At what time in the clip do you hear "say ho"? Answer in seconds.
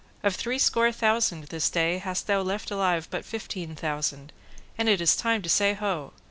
5.47-6.11